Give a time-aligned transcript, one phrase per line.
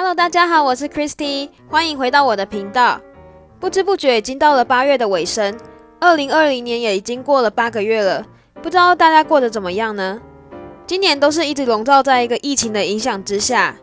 [0.00, 3.00] Hello，大家好，我是 Christy，欢迎回到我的频道。
[3.58, 5.58] 不知不觉已经到了八月的尾声，
[5.98, 8.24] 二零二零年也已经过了八个月了，
[8.62, 10.20] 不知道大家过得怎么样呢？
[10.86, 13.74] 今年都是一直笼罩在一个疫情的影响之下，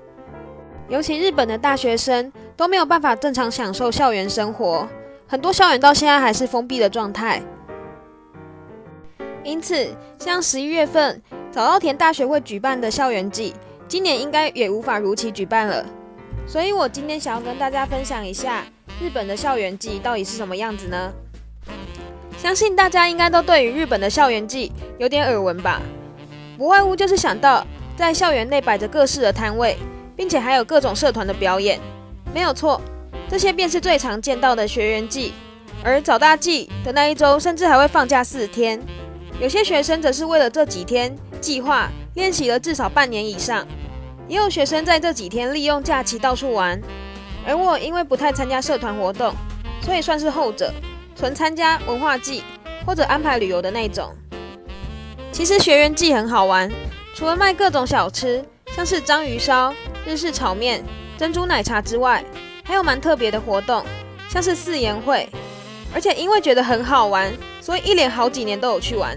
[0.88, 4.88] 尤其日本的大学生都没有办法正常享受校园生活，
[5.28, 7.44] 很多校园到现在还是封闭的状态。
[9.44, 9.86] 因此，
[10.18, 11.22] 像十一月份
[11.52, 13.54] 早稻田大学会举办的校园季，
[13.86, 15.86] 今年应该也无法如期举办了。
[16.48, 18.64] 所以我今天想要跟大家分享一下
[19.02, 21.12] 日本的校园季到底是什么样子呢？
[22.38, 25.82] 相信大家应该都对于日本的校园季有点耳闻吧？
[26.58, 27.66] 不外乎就是想到
[27.98, 29.78] 在校园内摆着各式的摊位，
[30.16, 31.80] 并且还有各种社团的表演。
[32.34, 32.80] 没有错，
[33.28, 35.34] 这些便是最常见到的学员季。
[35.84, 38.80] 而早大季的那一周，甚至还会放假四天。
[39.40, 43.68] 有些学生则是为了这几天计划练习了至少半年以上，
[44.28, 46.80] 也有学生在这几天利用假期到处玩。
[47.48, 49.34] 而我因为不太参加社团活动，
[49.82, 50.74] 所以算是后者，
[51.16, 52.44] 纯参加文化季
[52.86, 54.12] 或者安排旅游的那种。
[55.32, 56.72] 其实学员季很好玩，
[57.14, 58.44] 除了卖各种小吃，
[58.76, 59.74] 像是章鱼烧、
[60.08, 60.84] 日式炒面、
[61.18, 62.24] 珍珠奶茶之外，
[62.64, 63.86] 还有蛮特别的活动，
[64.28, 65.30] 像是四言会。
[65.94, 69.16] 而且因为觉得很好玩，所以一连好几年都有去玩，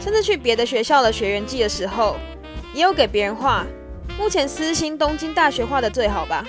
[0.00, 2.16] 甚至去别的学校的学员季的时候，
[2.74, 3.64] 也有给别人画。
[4.20, 6.44] 目前私心东京大学画的最好吧。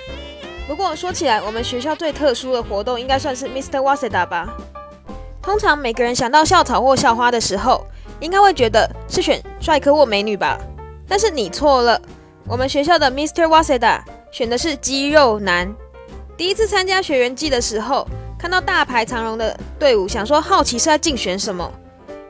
[0.67, 3.79] 不过说起来，我们学校最特殊的活动应该算是 Mr.
[3.79, 4.53] Waseda 吧。
[5.41, 7.87] 通常每个人想到校草或校花的时候，
[8.19, 10.59] 应该会觉得是选帅哥或美女吧。
[11.07, 11.99] 但是你错了，
[12.45, 13.45] 我们学校的 Mr.
[13.45, 14.01] Waseda
[14.33, 15.73] 选的是肌肉男。
[16.35, 18.05] 第一次参加学园季的时候。
[18.37, 21.71] 看到大排长龙的队伍，想说好奇是在竞选什么，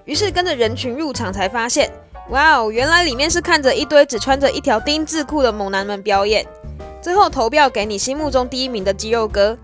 [0.04, 1.90] 于是跟着人群入场，才发现，
[2.32, 6.48] 哇哦，原来里面是看着一堆只穿着一条丁字裤的猛男们表演，
[7.02, 9.58] 最后投票给你心目中第一名的肌肉哥。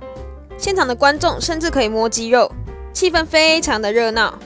[0.58, 2.52] 现场的观众甚至可以摸肌肉，
[2.92, 4.38] 气氛非常的热闹。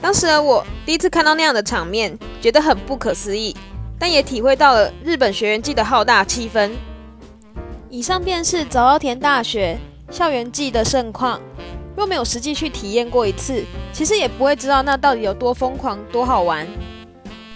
[0.00, 3.56] 当时的我第一次看到那样的场面，觉得很不可思议，
[3.98, 6.70] 但也体会到了日本学园季的浩大气氛。
[7.90, 9.76] 以上便是早稻田大学。
[10.10, 11.40] 校园季的盛况，
[11.96, 16.64] 若没有实际去体验过一次，其实也不会知道那到底有多疯狂、多好玩。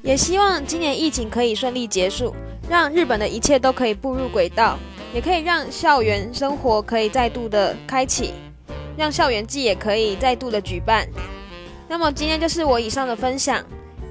[0.09, 2.35] 也希望今年疫情可以顺利结束，
[2.67, 4.79] 让日本的一切都可以步入轨道，
[5.13, 8.33] 也可以让校园生活可以再度的开启，
[8.97, 11.07] 让校园季也可以再度的举办。
[11.87, 13.63] 那么今天就是我以上的分享，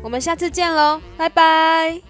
[0.03, 2.06] 我们下次见喽，拜拜。